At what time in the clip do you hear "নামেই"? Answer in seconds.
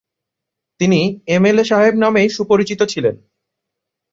1.95-2.27